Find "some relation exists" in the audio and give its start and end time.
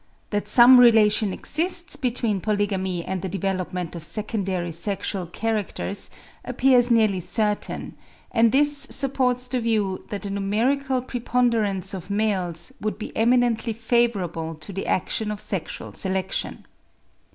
0.47-1.95